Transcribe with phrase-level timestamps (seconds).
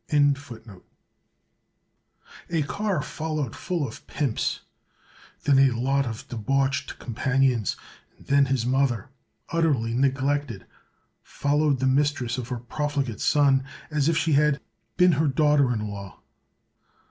[0.09, 0.89] 185 k THE WORLD'S FAMOUS
[3.07, 4.59] ORATIONS lowed full of pimps;
[5.43, 7.77] then a lot of debauched companions;
[8.17, 9.09] and then his mother,
[9.49, 10.65] utterly neg lected,
[11.21, 14.59] followed the mistress of her profligate son, as if she had
[14.97, 16.19] been her daughter in law.